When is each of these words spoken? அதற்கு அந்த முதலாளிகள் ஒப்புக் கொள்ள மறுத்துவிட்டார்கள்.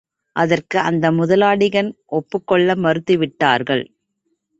அதற்கு 0.35 0.77
அந்த 0.79 1.11
முதலாளிகள் 1.11 1.89
ஒப்புக் 2.11 2.47
கொள்ள 2.47 2.75
மறுத்துவிட்டார்கள். 2.75 3.83